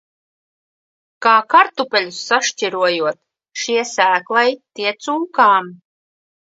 [1.25, 3.21] Kā kartupeļus sašķirojot–
[3.67, 5.75] šie sēklai, tie cūkām.